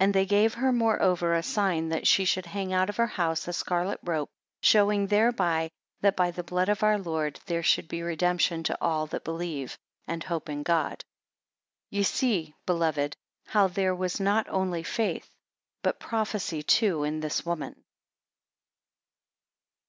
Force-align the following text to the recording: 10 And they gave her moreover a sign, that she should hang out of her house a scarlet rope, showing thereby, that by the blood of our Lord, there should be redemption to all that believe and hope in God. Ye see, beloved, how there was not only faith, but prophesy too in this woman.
10 0.00 0.04
And 0.08 0.12
they 0.12 0.26
gave 0.26 0.54
her 0.54 0.72
moreover 0.72 1.32
a 1.32 1.40
sign, 1.40 1.90
that 1.90 2.04
she 2.04 2.24
should 2.24 2.46
hang 2.46 2.72
out 2.72 2.88
of 2.88 2.96
her 2.96 3.06
house 3.06 3.46
a 3.46 3.52
scarlet 3.52 4.00
rope, 4.02 4.28
showing 4.60 5.06
thereby, 5.06 5.70
that 6.00 6.16
by 6.16 6.32
the 6.32 6.42
blood 6.42 6.68
of 6.68 6.82
our 6.82 6.98
Lord, 6.98 7.38
there 7.46 7.62
should 7.62 7.86
be 7.86 8.02
redemption 8.02 8.64
to 8.64 8.76
all 8.80 9.06
that 9.06 9.22
believe 9.22 9.78
and 10.08 10.24
hope 10.24 10.48
in 10.48 10.64
God. 10.64 11.04
Ye 11.90 12.02
see, 12.02 12.56
beloved, 12.66 13.16
how 13.46 13.68
there 13.68 13.94
was 13.94 14.18
not 14.18 14.48
only 14.48 14.82
faith, 14.82 15.32
but 15.80 16.00
prophesy 16.00 16.64
too 16.64 17.04
in 17.04 17.20
this 17.20 17.46
woman. 17.46 17.84